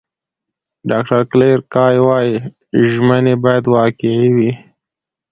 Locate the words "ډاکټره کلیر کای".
0.89-1.95